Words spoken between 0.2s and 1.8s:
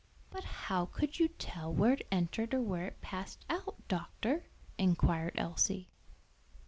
"But how could you tell